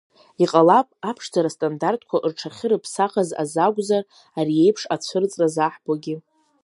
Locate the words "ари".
4.39-4.55